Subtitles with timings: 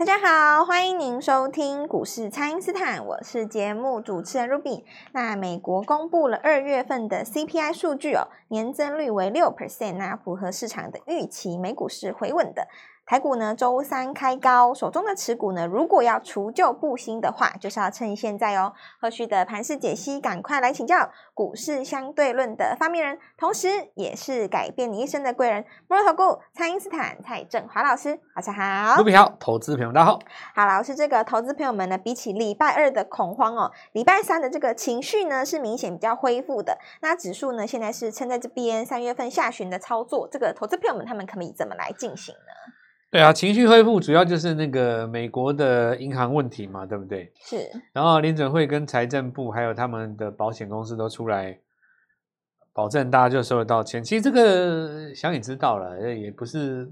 [0.00, 4.82] 大家好，欢迎您收听股市蔡因斯坦，我是节目主持人 Ruby。
[5.12, 12.66] 那美国公布了二月份的 CPI 数据哦，年增率为六 percent，那符合市场的预期，美股是回稳的。
[13.10, 18.72] 台股呢，周三开高，手中的持股呢，如果要除旧布新的话，就是要趁现在哦。
[19.00, 28.98] 后续的盘势解析，赶快来请教股市相对论的发明人，同时也是改变你一生的贵人——摩尔投顾蔡因斯坦蔡振华老师，晚上好。
[28.98, 30.20] 股票好，投资朋友大家好。
[30.54, 36.78] 好，老师，这个投资朋友们呢，比起礼拜二的恐慌哦，礼拜三的这个情绪呢，是明显比较恢复的。
[37.02, 42.72] 那指数呢，现在是撑在这边，三月份下旬的操作，这个投资朋友们他们可以怎么来进行呢？
[43.10, 47.32] 对啊，情绪恢复主要就是那个美国的银行问题嘛，对不对？
[47.40, 47.68] 是。
[47.92, 51.58] 然后联准会跟财政部还有他们的保险公司都出来
[52.72, 54.00] 保证，大家就收得到钱。
[54.00, 56.88] 其实这个想也知道了，也不是，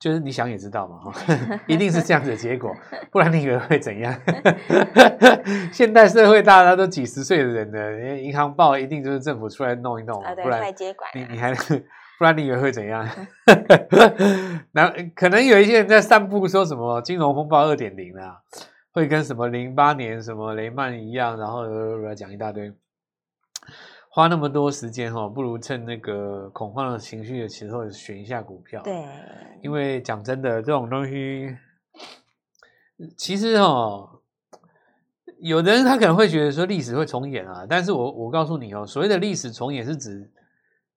[0.00, 1.12] 就是你想也知道嘛，
[1.68, 2.74] 一定是这样子的结果，
[3.10, 4.18] 不然你以为会怎样？
[5.70, 11.54] 现代社会大家都几十岁的人了，银行报一定就是政府出来弄一弄，啊、不然接管你你还。
[12.22, 13.04] 不然你以为会怎样？
[14.70, 18.36] 那 可能有一些人在散布说什么金融风暴二点零啊，
[18.92, 22.72] 会跟什么零八年什么雷曼一样，然后来讲一大堆，
[24.08, 28.80] 花那么多时间哈，不如趁那个恐慌的情绪的时候选一下股票。
[28.84, 29.04] 对，
[29.60, 31.56] 因为讲真的，这种东西
[33.16, 34.08] 其实哦，
[35.40, 40.30] 有的人他可能会觉得说历史会重演啊，但是我我告诉你哦，所谓的历史重演是指。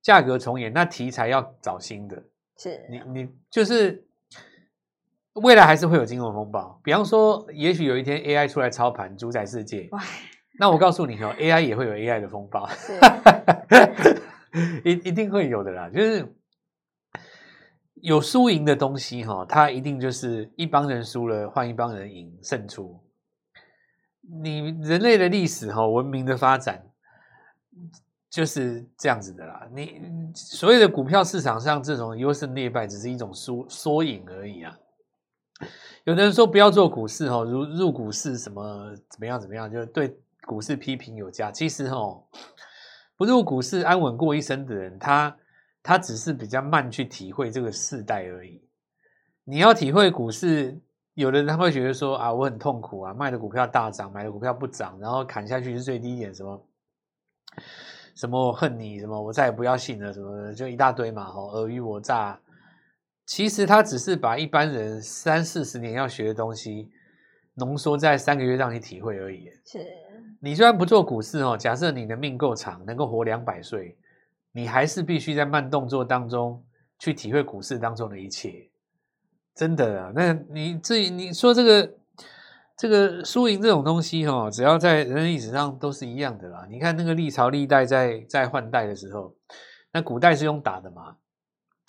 [0.06, 2.24] 价格重演，那题材要找新的。
[2.56, 4.06] 是你你就是
[5.34, 6.80] 未来还是会有金融风暴。
[6.84, 9.90] 比方说，也许有一天 AI 出来操盘主宰世界。
[9.94, 10.04] 哇！
[10.60, 12.70] 那我告诉你哦，AI 也会有 AI 的风暴。
[14.86, 15.90] 一一定会有的啦。
[15.90, 16.32] 就是
[17.96, 23.02] 有输赢的东西哈，它一定就是一帮人输了，换一帮人赢，胜出。
[24.22, 26.86] 你人类的历史哈，文明的发展。
[28.36, 29.66] 就是这样子的啦。
[29.74, 30.02] 你
[30.36, 34.78] 所谓的股票市场上这种优胜劣败，只是一种缩缩影而已啊。
[36.04, 41.50] 有的人说不要做股市哈，入入股市什么怎么样怎么样，就是对股市批评有加。
[41.50, 41.96] 其实哈，
[43.16, 45.38] 不入股市安稳过一生的人，他
[45.82, 48.62] 他只是比较慢去体会这个世代而已。
[49.46, 50.78] 你要体会股市，
[51.14, 56.68] 有的人他会觉得说啊，我很痛苦啊，卖的股票大涨，买的股票不涨，然后砍下去是最低点什么。
[58.16, 59.00] 什么我恨你？
[59.00, 60.12] 什么我再也不要信了？
[60.14, 61.26] 什么就一大堆嘛！
[61.26, 62.40] 吼，尔虞我诈。
[63.26, 66.90] 其实他只是把一般人三四十年要学的东西
[67.56, 69.50] 浓缩在三个月让你体会而已。
[69.66, 69.86] 是。
[70.40, 73.98] 你虽然不做股市哦，假设你的命够长，能够活两百岁，
[74.52, 76.64] 你还是必须在慢动作当中
[77.00, 78.70] 去体会股市当中的一切。
[79.54, 81.94] 真的啊，那你自己你说这个。
[82.78, 86.68] 这个输赢这种东西哈，只要在人类历史上都是一样的啦。
[86.70, 89.34] 你看那个历朝历代在在换代的时候，
[89.94, 91.16] 那古代是用打的嘛，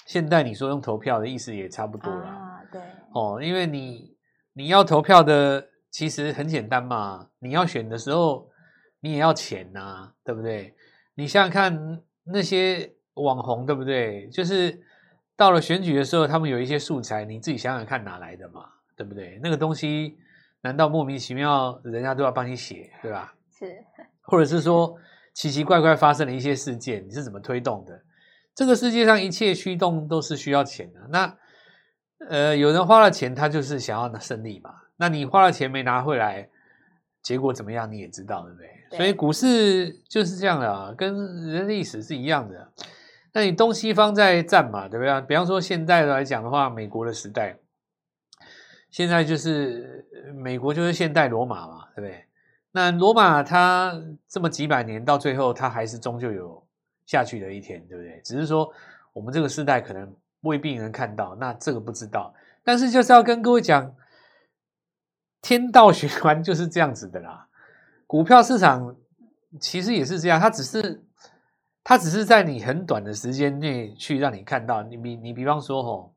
[0.06, 2.28] 现代你说用投票的意思也差不多啦。
[2.28, 2.80] 啊，对。
[3.12, 4.16] 哦，因为你
[4.52, 8.48] 你要投票的其实很简单嘛，你要选的时候
[9.00, 10.72] 你也要钱呐，对不对？
[11.16, 14.28] 你想想看那些网红，对不对？
[14.28, 14.80] 就是
[15.34, 18.66] 到了选举的时候，他们有一些素材，你自己想想看哪来的嘛，
[18.96, 19.40] 对不对？
[19.42, 20.16] 那个东西。
[20.66, 23.32] 难道莫名其妙人家都要帮你写，对吧？
[23.56, 23.72] 是，
[24.22, 24.96] 或者是说
[25.32, 28.02] 奇奇怪怪发生了一些事件，你是怎么推动的？
[28.52, 31.00] 这个世界上一切驱动都是需要钱的。
[31.08, 31.36] 那
[32.28, 34.74] 呃，有人花了钱，他就是想要拿胜利嘛。
[34.96, 36.48] 那你花了钱没拿回来，
[37.22, 37.88] 结果怎么样？
[37.92, 38.68] 你也知道，对不对？
[38.90, 38.96] 对。
[38.96, 41.14] 所以股市就是这样的啊，跟
[41.46, 42.72] 人历史是一样的。
[43.32, 45.20] 那你东西方在战嘛，对不对？
[45.28, 47.56] 比方说现在来讲的话，美国的时代。
[48.96, 52.24] 现在就是美国，就是现代罗马嘛，对不对？
[52.72, 53.92] 那罗马它
[54.26, 56.66] 这么几百年，到最后它还是终究有
[57.04, 58.22] 下去的一天，对不对？
[58.24, 58.72] 只是说
[59.12, 62.32] 我们这个时代可能未必能看到，那这个不知道。
[62.64, 63.94] 但是就是要跟各位讲，
[65.42, 67.48] 天道循环就是这样子的啦。
[68.06, 68.96] 股票市场
[69.60, 71.04] 其实也是这样，它只是
[71.84, 74.82] 它只是在你很短的时间内去让你看到。
[74.82, 76.15] 你比你比方说吼。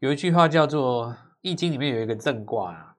[0.00, 1.08] 有一句话叫做
[1.40, 2.96] 《易经》里面有一个震卦啊，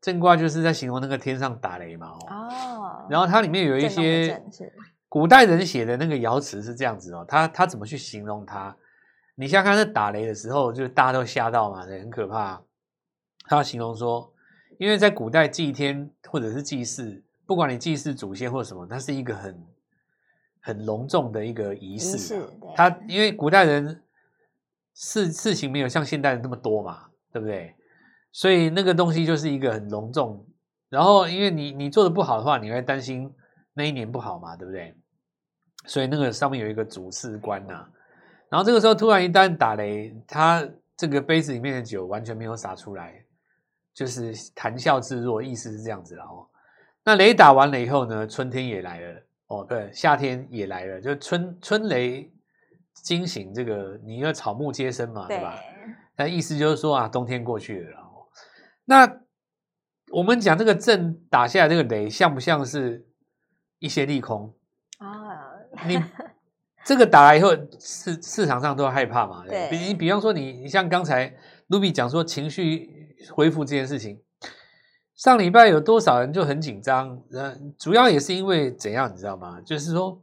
[0.00, 2.08] 震卦就是在形容那个天上打雷嘛。
[2.28, 4.42] 哦，然后它里面有一些
[5.08, 8.76] 古代人写的那个爻辞是这样子哦，他他怎么去形容它？
[9.36, 12.60] 你想想看，在打雷的时候，就大家都吓到嘛，很可怕。
[13.46, 14.30] 他形容说，
[14.78, 19.64] 因为在古代祭天或者是祭祀，不管你祭祀祖先或什么，它是一个很
[20.60, 22.44] 很隆重的一个仪式。
[22.76, 24.02] 他因为古代人。
[24.94, 27.74] 事事情没有像现代人那么多嘛，对不对？
[28.32, 30.46] 所以那个东西就是一个很隆重。
[30.88, 33.32] 然后因为你你做的不好的话，你会担心
[33.74, 34.96] 那一年不好嘛，对不对？
[35.86, 37.86] 所以那个上面有一个主事官呐、
[38.48, 40.66] 然后这个时候突然一旦打雷，他
[40.96, 43.12] 这个杯子里面的酒完全没有洒出来，
[43.92, 46.48] 就是谈笑自若，意思是这样子了哦。
[47.04, 52.32] 那雷打完了以后呢，春天也来了哦，对，夏天也来了，就春春雷
[53.02, 55.54] 惊醒这个你要草木皆生嘛，对，对吧？
[56.16, 58.28] 那意思就是说啊，冬天过去了哦。
[58.84, 59.20] 那
[60.12, 63.06] 我们讲这个震打下来这个雷，像不像是
[63.78, 64.54] 一些利空
[64.98, 65.08] 啊？
[65.86, 66.02] 你。
[66.86, 67.48] 这个打来以后，
[67.80, 69.42] 市市场上都害怕嘛。
[69.48, 71.34] 对，比你比方说你，你像刚才
[71.70, 74.20] Ruby 讲说情绪恢复这件事情，
[75.14, 77.22] 上礼拜有多少人就很紧张？
[77.78, 79.62] 主要也是因为怎样，你知道吗？
[79.62, 80.22] 就是说，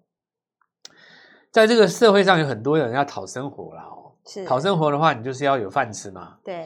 [1.51, 4.13] 在这个社会上有很多人要讨生活啦哦。
[4.25, 6.37] 是讨生活的话，你就是要有饭吃嘛。
[6.43, 6.65] 对。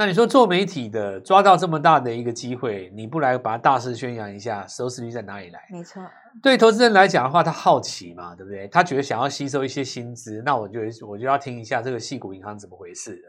[0.00, 5.60] 那你说做媒体的抓到这么大的一个机会，你不来把它大肆宣扬一下，收视率在哪里来？
[5.72, 6.00] 没错，
[6.40, 8.68] 对投资人来讲的话，他好奇嘛，对不对？
[8.68, 13.22] 他觉得想要吸收一些薪资，那我就我就要听一下这个矽谷银行怎么回事，对。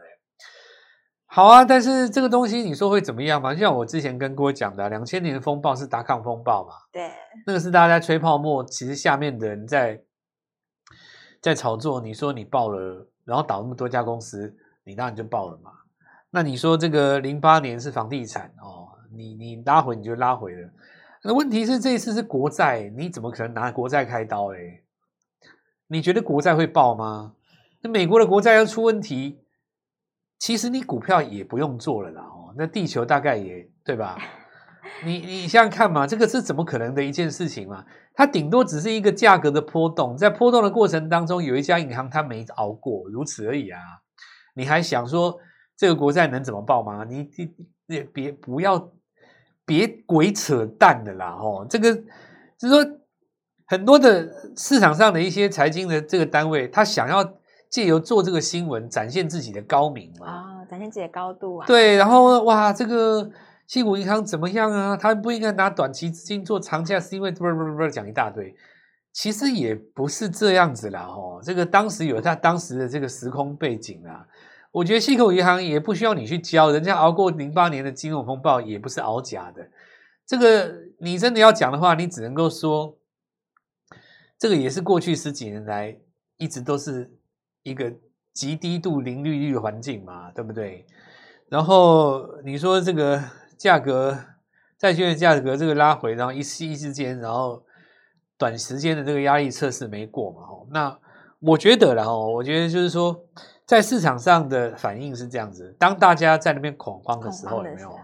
[1.26, 3.52] 好啊，但是这个东西你说会怎么样嘛？
[3.52, 7.10] 就像我之前跟各位讲的，两千年的风暴是达康风暴嘛，对，
[7.46, 10.00] 那个是大家在吹泡沫，其实下面的人在
[11.40, 12.00] 在炒作。
[12.00, 14.54] 你说你爆了，然后倒那么多家公司，
[14.84, 15.72] 你当然就爆了嘛。
[16.30, 20.70] 那你说这个零八年是房地产哦，你你拉回你就拉回了。
[21.22, 24.52] 那问题是这一次是国债，你怎么可能拿国债开刀？
[24.52, 24.84] 嘞，
[25.88, 27.34] 你觉得国债会爆吗？
[27.82, 29.40] 那美国的国债要出问题，
[30.38, 32.54] 其实你股票也不用做了啦哦。
[32.56, 34.18] 那地球大概也对吧？
[35.04, 37.84] 你你想想看嘛，这个是怎么可能的一件事情嘛？
[38.14, 43.80] 它顶多只是一个价格的波动，在波动的过程当中，有一家银行它没熬过，如此而已啊。
[44.54, 45.38] 你还想说？
[45.76, 47.04] 这个国债能怎么报吗？
[47.08, 47.54] 你你
[47.86, 48.92] 你别不要
[49.64, 51.30] 别鬼扯淡的啦！
[51.40, 51.94] 哦，这个
[52.58, 52.84] 就是说
[53.64, 57.24] 很多的市场上的一些财经的这个单位，他想要
[57.70, 60.26] 借由做这个新闻，展现自己的高明嘛？
[60.26, 61.66] 啊、哦，展现自己的高度啊！
[61.66, 63.30] 对，然后哇，这个
[63.70, 64.96] 矽谷银行怎么样啊？
[64.96, 68.52] 他不应该拿短期资金做长假，是因为不不不不讲一大堆，
[69.12, 71.02] 其实也不是这样子啦！
[71.02, 74.26] 哦，这个当时有他当时的这个时空背景啊。
[74.72, 79.68] 我觉得矽谷银行也不需要你去教，人家熬过零八年的金融风暴也不是熬假的。
[80.26, 82.98] 这个你真的要讲的话，你只能够说，
[84.36, 85.96] 这个也是过去十几年来
[86.38, 87.08] 一直都是
[87.62, 87.92] 一个
[88.32, 90.84] 极低度零利率的环境嘛，对不对？
[91.48, 93.20] 然后你说这个
[93.60, 94.18] 价格
[94.78, 97.62] 债券的价格这个拉回，然后一夕之间，然后
[98.36, 100.40] 短时间的这个压力测试没过嘛，
[100.70, 100.98] 那
[101.40, 103.24] 我觉得然后我觉得就是说。
[103.66, 107.96] 在市场上的反应是这样子，当大家在那边恐慌的时候，有没有？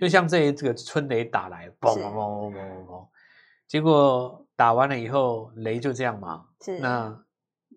[0.00, 3.08] 就像这一这个春雷打来，嘣嘣嘣嘣嘣嘣，
[3.66, 6.44] 结果打完了以后，雷就这样嘛。
[6.64, 7.24] 是，那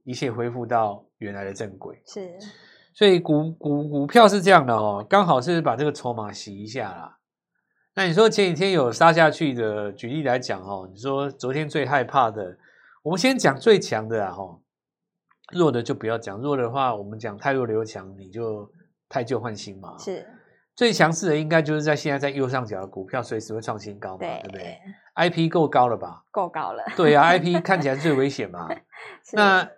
[0.04, 2.00] 一切恢复到原来的正轨。
[2.06, 2.38] 是，
[2.94, 7.18] 所以股股股票是这样的哦，刚好是把这个筹码洗一下啦。
[7.96, 12.58] 那你说前几天有杀下去的，举例来讲哦，你说昨天最害怕的，
[13.04, 14.60] 我们先讲最强的啊，哈。
[15.52, 18.72] 弱的就不要讲，弱的话我们讲太弱留强，你就
[19.10, 19.96] 太旧换新嘛。
[19.98, 20.26] 是，
[20.74, 24.80] 最强势的应该就是在现在在右上角的股票，随时会创新高嘛，对，对不对
[25.16, 26.24] ？IP 够高了吧？
[26.32, 26.84] 够高了。
[26.96, 28.68] 对啊，IP 看起来最危险嘛。
[29.34, 29.70] 那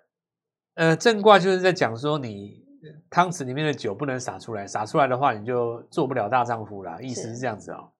[0.76, 2.65] 呃，正卦就是在讲说，你
[3.10, 7.92] 汤匙里面的酒不能洒出来，洒出来的话你就做不了大丈夫了，意思是这样子哦。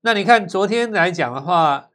[0.00, 1.90] 那你看昨天来讲的话，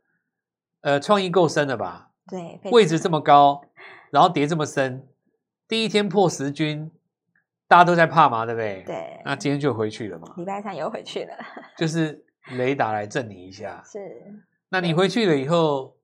[0.81, 2.11] 呃，创意够深了吧？
[2.29, 3.63] 对，位置这么高。
[4.11, 5.07] 然后跌这么深，
[5.67, 6.91] 第一天破十均，
[7.67, 8.83] 大家都在怕嘛，对不对？
[8.85, 9.21] 对。
[9.25, 10.31] 那今天就回去了嘛。
[10.37, 11.33] 礼拜三又回去了。
[11.75, 12.23] 就是
[12.57, 13.81] 雷达来震你一下。
[13.91, 13.99] 是。
[14.69, 15.95] 那你回去了以后，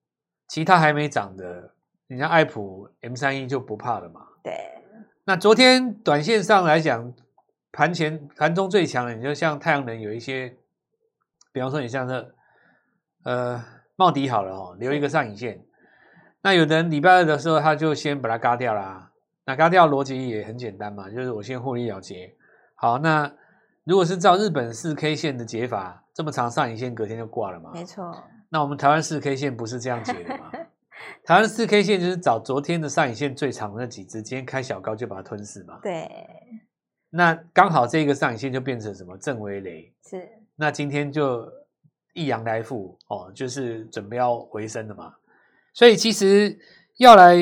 [0.47, 1.71] 其他还没涨的，
[2.07, 4.21] 你像爱普 M 三一就不怕了嘛。
[4.43, 4.53] 对。
[5.25, 7.13] 那昨天短线上来讲，
[7.71, 10.55] 盘前盘中最强的，你就像太阳能有一些，
[11.51, 12.33] 比方说你像这，
[13.23, 13.63] 呃，
[13.95, 15.63] 茂迪好了哦，留一个上影线。
[16.41, 19.11] 那有的人礼拜二的时候，他就先把它嘎掉啦。
[19.45, 22.35] 那嘎掉逻辑也很简单嘛，就是我先获利了结。
[22.75, 23.31] 好，那
[23.83, 27.71] 如果是照日本四 K 线的解法，这么长上影线隔天就挂了嘛？
[27.73, 28.15] 没错。
[28.49, 30.51] 那我们台湾四 K 线不是这样解的吗？
[31.23, 35.79] 台湾四 K 线就是找昨天的上影线最长的那几只，今天开小高就把它吞噬嘛。
[35.81, 36.09] 对。
[37.11, 39.93] 那刚好这个上影线就变成什么正为雷？
[40.07, 40.29] 是。
[40.55, 41.51] 那今天就
[42.13, 45.15] 一阳来复哦，就是准备要回升的嘛。
[45.73, 46.59] 所以其实
[46.97, 47.35] 要来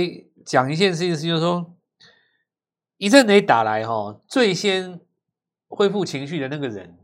[0.45, 1.75] 讲一件事情，就是说
[2.97, 4.99] 一阵雷打来哈，最先
[5.67, 6.97] 恢复情绪的那个人，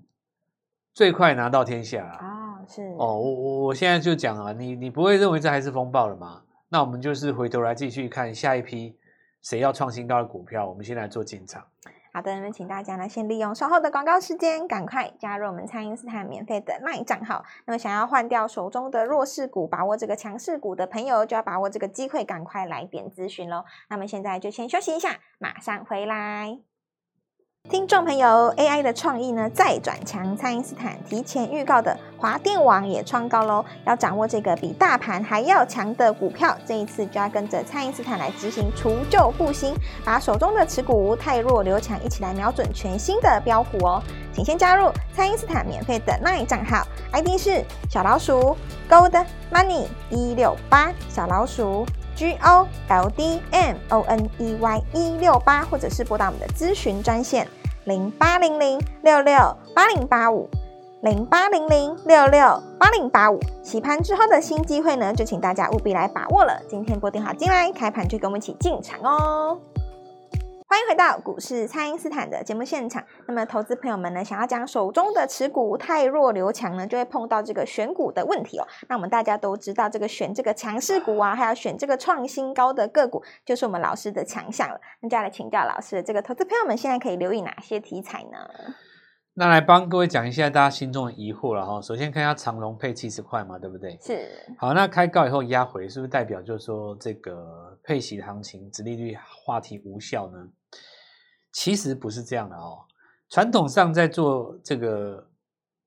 [0.93, 2.42] 最快拿到天下啊！
[2.63, 6.41] 哦，是哦，我我我现在就讲啊，你你不会认为这还是风暴了吗？
[6.69, 8.97] 那我们就是回头来继续看下一批
[9.41, 11.63] 谁要创新高的股票，我们先来做进场。
[12.13, 17.43] 好的，那么请大家呢先利用稍后的广告时间，赶快加入我们蔡因斯坦免费的 LINE 账号。
[17.65, 23.65] 那么想要换掉手中的弱势股，把握这个强势股的朋友，就要把握这个机会，赶快来点咨询喽。
[23.89, 26.59] 那么现在就先休息一下，马上回来。
[27.69, 33.63] 听众朋友，AI 的创意呢再转强，蔡因斯坦提前预告的华电网也创高喽。
[33.85, 44.03] 要掌握这个比大盘还要强的股票，这一次就要跟着蔡因斯坦来执行除旧布新，把手中的持股汰弱留强，一起来瞄准全新的标股哦。
[44.33, 48.57] 请先加入蔡因斯坦免费的 LINE 账号，ID 是小老鼠
[48.89, 51.85] Gold Money 一六八小老鼠。
[52.15, 57.47] G O L D M O N E Y 一六八，或者是拨打我们的咨询专线
[57.85, 59.35] 零八零零六六
[59.75, 60.49] 八零八五
[61.01, 63.39] 零八零零六六八零八五。
[63.63, 66.61] 洗盘之后的新机会呢，就请大家务必来把握了。
[66.69, 69.57] 今天拨电话进来，开盘就跟我们一起进场哦。
[70.73, 73.05] 欢迎回到股市，蔡因斯坦的节目现场。
[73.27, 78.67] 那么，投资朋友们呢，想要将手中的持股太弱留强呢，就会碰到这个选股的问题哦。
[78.89, 84.81] 那我们大家都知道，这个选这个强势股啊，还要选这个创新高的个股，就是我们老师的强项了。
[85.01, 88.39] 那接下来请教老师，这个投资朋友们现在可以留意哪些题材呢？
[89.35, 91.81] 那来帮各位讲一下大家心中的疑惑了哈。
[91.81, 93.97] 首先看一下长隆配七十块嘛，对不对？
[93.99, 94.29] 是。
[94.59, 100.47] 好，那开高以后压回，是不是代表就是说这个配息的行情、殖利率话题无效呢？
[101.51, 102.85] 其实不是这样的哦，
[103.29, 105.27] 传统上在做这个，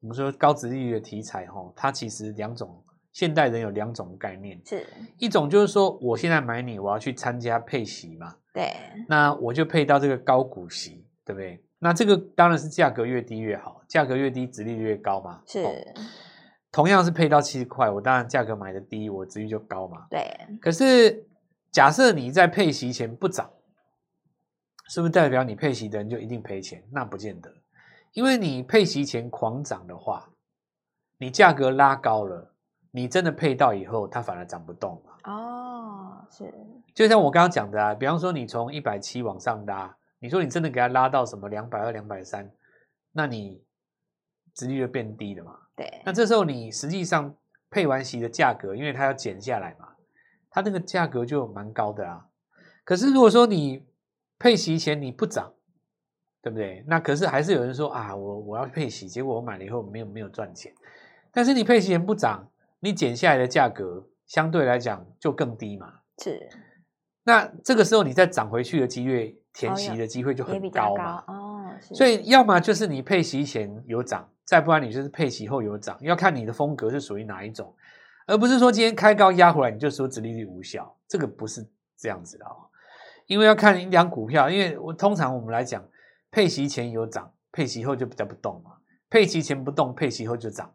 [0.01, 4.85] 我们说高殖利率的题材哈，它其实两种，现代人有两种概念，是
[5.19, 8.75] 一种就是说，我现在买你，我要去参加配息嘛，对，
[9.09, 11.63] 那我就配到这个高股息，对不对？
[11.79, 15.65] 那这个当然是价格越低越好，价格越低，殖利率越高嘛，是，
[16.71, 20.25] 同样是配到七十块，我当然价格买的低，我值率就高嘛，对。
[20.61, 21.27] 可是
[21.71, 23.51] 假设你在配息前不涨。
[24.89, 26.81] 是不是代表你配息的人就一定赔钱？
[26.93, 27.53] 那不见得，
[28.13, 30.31] 因为你配息前狂涨的话，
[31.19, 32.55] 你价格拉高了，
[32.93, 35.33] 你真的配到以后，它反而涨不动了。
[35.33, 36.55] 哦，是，
[36.95, 42.51] 就像我刚刚讲的啊，比方说你从一百七往上拉，你说你真的给它拉到什么两百二、两百三，
[43.13, 43.63] 那你
[44.55, 45.59] 殖利率就变低了嘛？
[45.77, 46.03] 对。
[46.05, 47.35] 那这时候你实际上
[47.71, 49.89] 配完息的价格，因为它要减下来嘛，
[50.51, 52.27] 它那个价格就蛮高的啊。
[52.85, 53.85] 可是如果说你
[54.39, 55.53] 配息前你不涨，
[56.41, 56.85] 对不对？
[56.87, 60.73] 那可是还是有人说啊，我我要配息，结果我买了以后没有没有赚钱。
[61.33, 66.01] 但是你配息前不涨，你减下来的价格相对来讲就更低嘛。
[66.23, 66.49] 是。
[67.25, 71.25] 那这个时候你再涨回去的机会，填息的机会就很高嘛。
[71.27, 77.75] 哦，哦，所以要么就是你配息前有涨，再不然你就是配息后有涨，要看你的风格是属于哪一种，
[78.27, 82.69] 而不是说今天开高压回来你就说殖利率无效，这个不是这样子的哦。
[83.27, 85.83] 因为要看一两股票，因为我通常我们来讲，
[86.31, 88.73] 配息前有涨，配息后就比较不动嘛。
[89.09, 90.71] 配息前不动，配息后就涨。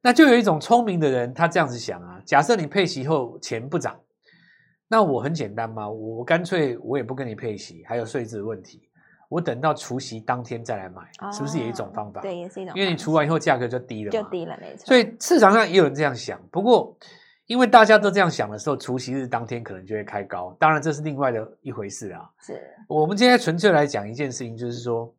[0.00, 4.00] 那就有一种聪明的人，他这样子想啊：假设你配息后钱不涨，
[4.88, 8.88] 那我很简单嘛，我干脆我也不跟你配息，还有税制问题，
[9.28, 12.20] 我等到除夕当天再来买，哦，是不是也一种方法？
[12.20, 12.74] 对，也是一种。
[12.74, 14.86] 因为你除完以后价格就低了，就低了，没错。
[14.86, 16.96] 所以市场上也有人这样想，不过。
[17.46, 22.28] 因为大家都这样想的时候，除夕日当天可能就会开高，当然这是另外的一回事啊。
[22.40, 25.14] 是我们今天纯粹来讲一件事情，就是说，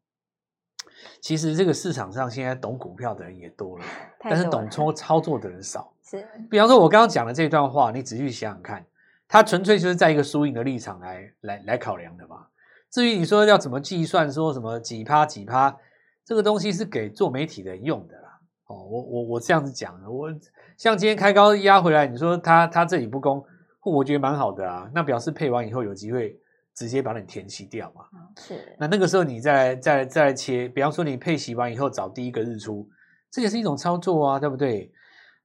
[1.22, 5.90] 其实这个市场上现在懂股票的人也多了，多了但是懂操操作的人少。
[6.04, 8.86] 是，比方说，我刚刚讲的这段话，你仔细想想看，
[9.28, 12.48] 它纯粹就是在一个输赢的立场来来来考量的嘛。
[12.90, 15.78] 至于你说要怎么计算，说什么几趴几趴，
[16.26, 18.40] 这个东西是给做媒体的人用的啦。
[18.68, 20.34] 哦，我我我这样子讲的，我。
[20.78, 23.44] 像今天开高压回来，你说他他这里不攻，
[23.84, 24.88] 我觉得蛮好的啊。
[24.94, 26.40] 那表示配完以后有机会
[26.76, 28.06] 直接把你填息掉嘛。
[28.38, 28.76] 是。
[28.80, 32.88] 那那个时候你再来再来再来切，比方说你配息完以后找第一个日出，
[33.32, 34.92] 这也是一种操作啊，对不对？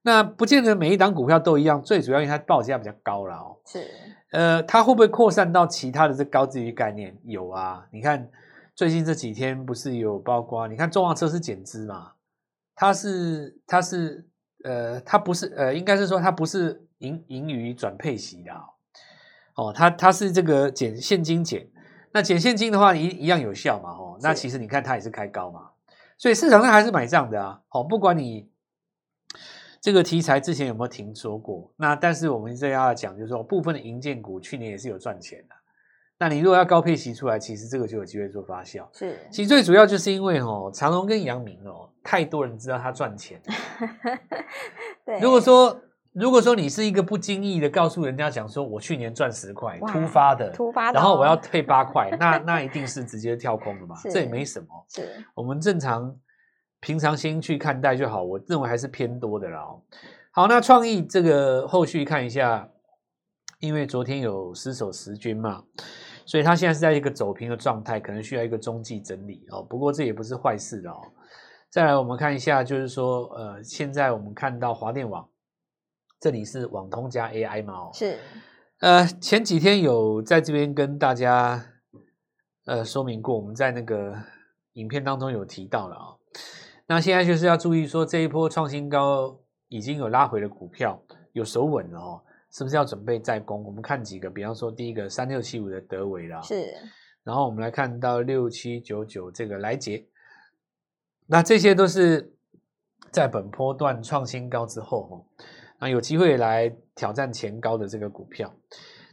[0.02, 3.56] 那不见得每一档股票都一样，最主要因为它报价比较高了哦。
[3.66, 3.86] 是。
[4.32, 7.16] 呃，它会不会扩散到其他的这高殖利率概念？
[7.24, 8.28] 有啊，你看
[8.74, 12.12] 最近这几天不是有包括，你看中华车是减资嘛，
[12.74, 14.28] 它是它是。
[14.64, 18.52] 呃，它不是呃，应该是说它不是盈盈余转配息的
[19.56, 21.68] 哦，它它是这个减现金减，
[22.12, 25.70] 那减现金的话一一样有效嘛，哦，那其实你看它也是开高嘛，
[26.16, 28.51] 所以市场上还是买账的啊，哦，不管你
[29.82, 35.54] 这个题材之前有没有听说过，那但是我们这要讲就是说部分的银建股去年也是有赚钱的，
[36.18, 38.86] 那你如果要高配息出来，其实这个就有机会做发酵。
[38.92, 43.42] 是，其实最主要就是因为哦，长隆跟阳明哦，太多人知道他赚钱。
[45.04, 45.76] 对，如果说
[46.12, 54.68] 如果说你是一个不经意的告诉人家讲说，我去年赚十块，突发的，突发的，然后我要退八块，那那一定是直接跳空的嘛， 这也没什么。
[54.88, 56.14] 是，我们正常
[56.82, 58.22] 平常心去看待就好。
[58.22, 59.64] 我认为还是偏多的啦。
[60.32, 62.68] 好，那创意这个后续看一下，
[63.60, 65.64] 因为昨天有失守十均嘛。
[66.24, 69.62] 所以它现在是在一个走平的状态，可能需要一个中继整理哦。
[69.62, 71.00] 不过这也不是坏事的哦。
[71.68, 75.28] 再来，我们看一下，就是说，呃，现在我们看到华电网，
[76.20, 77.74] 这里是网通加 AI 嘛？
[77.74, 78.18] 哦，是。
[78.80, 81.64] 呃，前几天有在这边跟大家
[82.66, 84.14] 呃说明过，我们在那个
[84.74, 86.18] 影片当中有提到了啊、哦。
[86.86, 92.22] 那现在就是要注意说，这一波创新高已经有拉回的股票有守稳了哦。
[92.54, 93.64] 是不是要准备再攻？
[93.64, 96.70] 我们看几个，比方说第一个三六七五的德维啦，是。
[97.24, 100.04] 然后我们来看到六七九九这个来杰，
[101.26, 102.34] 那这些都是
[103.10, 105.44] 在本波段创新高之后哦，
[105.80, 108.54] 那有机会来挑战前高的这个股票。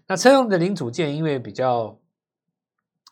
[0.05, 1.97] 那车用的零组件因为比较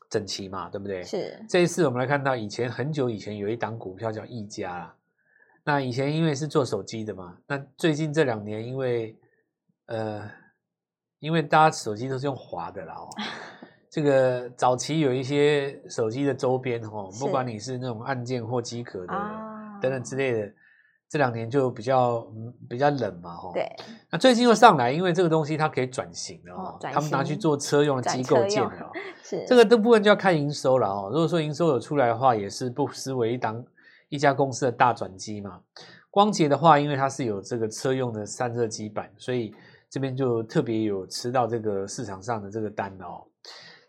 [0.09, 1.03] 整齐嘛，对不对？
[1.03, 1.37] 是。
[1.49, 4.93] 这一次我们来看到以前很久以前有一档股票叫毅嘉，
[5.63, 9.17] 那以前因为是做手机的嘛，那最近这两年因为
[9.87, 10.29] 呃，
[11.19, 13.09] 因为大家手机都是用滑的啦哦，
[13.89, 19.13] 这个早期有一些手机的周边哦，不管你是那种按键或机壳的
[19.81, 20.53] 等等之类的，
[21.09, 23.51] 这两年就比较嗯比较冷嘛哈。
[23.53, 23.67] 对。
[24.11, 28.91] 那最近又上来，因为这个东西它可以转型了哦，他们拿去做车用的机构件了。
[29.23, 29.45] 是。
[29.47, 31.09] 这个的部分就要看营收了哦。
[31.11, 33.63] 如果说营收有出来的话，也是不失为一档
[34.09, 35.61] 一家公司的大转机嘛。
[36.09, 39.53] 光洁的话，因为它是有这个车用的散热基板，所以。
[39.89, 43.23] 这边就特别有吃到这个市场上的这个单哦。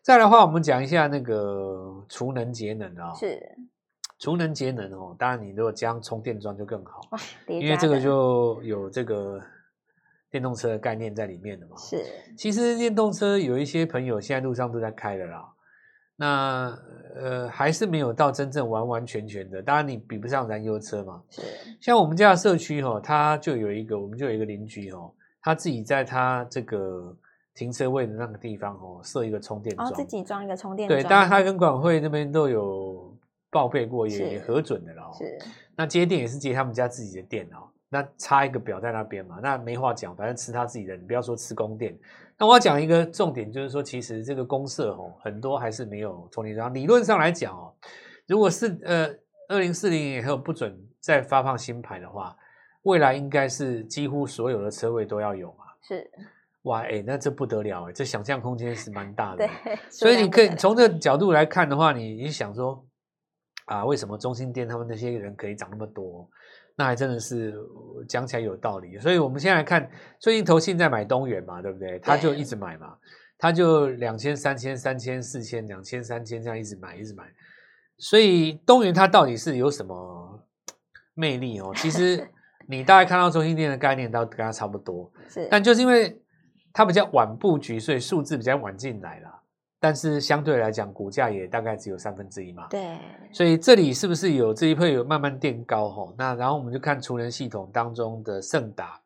[0.00, 3.16] 再来的话，我们讲一下那个储能节能啊、哦。
[3.18, 3.36] 是。
[4.18, 7.00] 储能节能哦，当然你如果加上充电桩就更好。
[7.46, 9.40] 因为这个就有这个
[10.30, 11.76] 电动车的概念在里面的嘛。
[11.76, 12.04] 是。
[12.36, 15.48] 其实电动车有一些朋友现在路上都在开了啦。
[16.16, 16.78] 那
[17.14, 19.62] 呃还是没有到真正完完全全的。
[19.62, 21.22] 当然你比不上燃油车嘛。
[21.30, 21.42] 是。
[21.80, 25.12] 像我们家的社区哦，它就有一个，我们就有一个邻居哦。
[25.40, 27.16] 他自己在他这个
[27.54, 31.00] 停车位的那个地方哦，设一个充电桩，哦，自己装一个充电桩。
[31.00, 33.07] 对，当然他跟管委会那边都有
[33.58, 35.10] 报备过，也也核准的了。
[35.12, 35.38] 是。
[35.74, 41.98] 那接电也是接他们家自己的电哦，那插一个表在那边嘛，那没话讲，反正吃他自己的，你不要说吃供电。
[42.38, 46.72] 那我要讲一个重点，就是说，其实这个公社哦，很多还是没有充电桩。
[46.72, 47.74] 理论上来讲哦，
[48.26, 49.08] 如果是呃
[49.48, 52.36] 二零四零以后不准再发放新牌的话。
[52.82, 55.64] 未来应该是几乎所有的车位都要有嘛？
[55.82, 56.08] 是，
[56.62, 59.46] 哇，哎，那这不得了哎，这想象空间是蛮大的。
[59.46, 62.82] 对， 所以你可以从这个角度来看的话，你你想说
[63.68, 66.28] 啊，为什么中兴店他们那些人可以涨那么多？
[66.74, 67.54] 那还真的是
[68.08, 68.98] 讲起来有道理。
[68.98, 71.98] 所以我们先来看，最近投信在买东元嘛，对不对？
[72.00, 72.96] 他就一直买嘛，
[73.38, 77.24] 他就两千、三千、三千、四千、两千、三千这样一直买，一直买。
[77.98, 80.42] 所以东元它到底是有什么
[81.14, 81.72] 魅力哦？
[81.76, 82.28] 其实。
[82.70, 86.20] 你大概看到中兴店的概念都跟它差不多，是，但就是因为
[86.70, 89.37] 它比较晚布局，所以数字比较晚进来了。
[89.80, 92.66] 但是相对来讲，股价也大概只有三分之一嘛。
[92.68, 92.98] 对，
[93.32, 96.14] 所以这里是不是有这一会有慢慢垫高吼？
[96.18, 99.00] 那然后我们就看储能系统当中的盛达。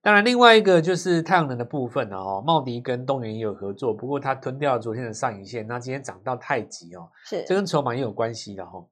[0.00, 2.42] 当然，另外一个就是太阳能的部分哦。
[2.46, 8.84] 茂迪跟东元也有合作，不过它吞掉了昨天的上影线，那今天涨到太极哦，是，这跟筹码也有关系的哈。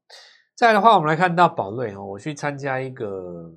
[0.56, 3.52] 再来的话，我们来看到宝瑞哦，我去参加一个。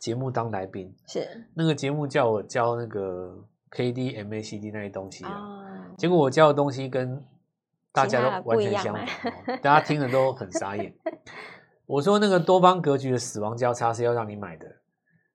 [0.00, 3.34] 节目当来宾是那个节目叫我教那个
[3.70, 7.22] K D M A C D 那些东西啊，哦、结果我教的东西跟
[7.92, 9.06] 大家都完全相反，
[9.62, 10.94] 大家听了都很傻眼。
[11.86, 14.66] 我说那个多方格局的死亡交叉是要让你买的，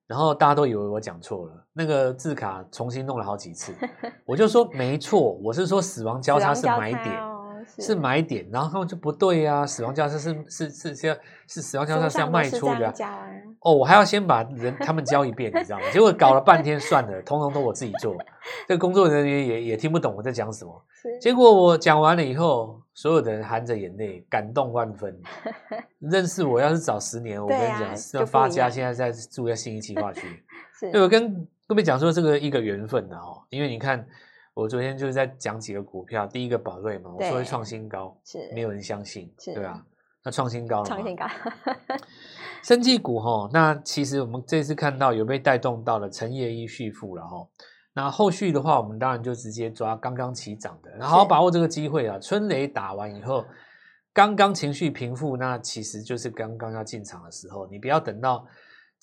[0.08, 3.74] 然后大家都以为我讲错了，那个字卡重新弄了好几次，
[4.26, 7.33] 我就说没错，我是说死亡交叉是买点。
[7.66, 11.16] 是，是买点，然后他们就不对呀、啊，死亡交叉是是是是要
[11.48, 12.94] 是死亡交叉是要卖出的、啊。
[13.60, 15.86] 哦，我还要先把人他们教一遍，你知道吗？
[15.92, 18.16] 结果搞了半天，算了，通通都我自己做。
[18.68, 20.86] 这个工作人员也也听不懂我在讲什么。
[21.20, 25.18] 结果我讲完了以后，所有的人含着眼泪，感动万分。
[26.00, 30.22] 认识我要是早十年，我跟你讲，要发家现在在住在信义计划区。
[30.92, 34.06] 对，我跟各位讲说这个一个缘分的哦，因为你看。
[34.54, 39.84] 我昨天就是在讲几个股票，第一个宝瑞嘛，我说会创新高，是没有人相信，对啊？
[40.24, 41.26] 那创新高了，创新高。
[42.64, 47.46] 生技股哈，那其实我们这次看到有被带动到了成业一续富了哈，
[47.94, 52.18] 那后续的话，我们当然就直接抓刚刚起涨的，然后把握这个机会啊。
[52.20, 53.44] 春雷打完以后，
[54.14, 57.68] 刚刚情绪平复，那其实就是刚刚要进场的时候。
[57.68, 58.46] 你不要等到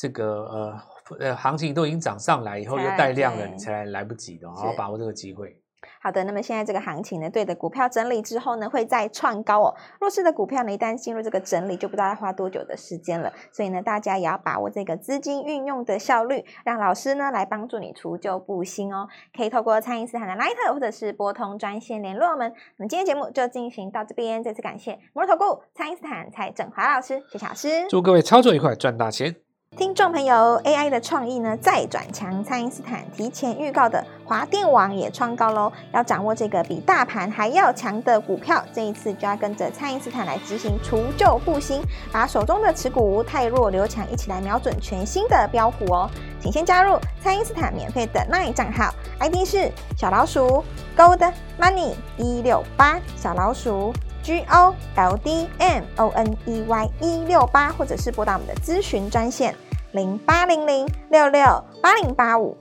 [0.01, 0.81] 这个呃
[1.19, 5.55] 呃行情都已经涨上来以后又带量了，你才来不及的，好好把握这个机会。
[6.03, 9.75] 好的，那么现在这个行情呢，对的股票整理之后呢，会再创高哦。
[10.01, 13.31] 弱势的股票呢，一旦进入这个整理，就不知道要花多久的时间了。
[13.53, 19.07] 所以呢，大家也要把握这个资金运用的效率，让老师呢来帮助你除旧布新哦。
[19.37, 22.51] 可以透过蔡因斯坦的 Line 或者是拨通专线联络我们。
[22.79, 29.50] 那么今天节目就进行到这边，再次感谢摩尔投顾蔡因斯坦蔡振华老师谢谢老师，祝各位操作愉快，赚大钱。
[29.81, 35.73] 听众朋友，AI 的创意呢再转强，蔡因斯坦提前预告的华电网也创高喽。
[35.95, 41.81] 要掌握这个比大盘还要强的股票，这一次就要跟着蔡因斯坦来执行除旧布新，
[42.13, 46.11] 把手中的持股汰弱留强，一起来瞄准全新的标股哦。
[46.39, 50.63] 请先加入蔡因斯坦免费的 LINE 账号，ID 是小老鼠
[50.95, 53.95] Gold Money 一六八小老鼠。
[54.23, 59.57] G O L D M O N E Y 一六八，或者是拨打我们的咨询专线
[59.93, 61.43] 零八零零六六
[61.83, 62.57] 八零八五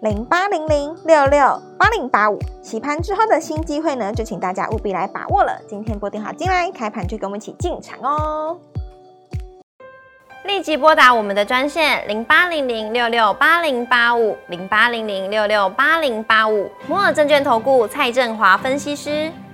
[0.00, 2.36] 零八零零六六八零八五。
[2.60, 5.56] 洗盘之后的新机会呢，就请大家务必来把握了。
[5.68, 8.58] 今天拨电话进来，开盘就跟我们一起进场哦。
[10.44, 16.68] 立即拨打我们的专线零八零零六六八零八五零八零零六六八零八五。
[16.88, 19.30] 摩尔证券投顾蔡振华分析师。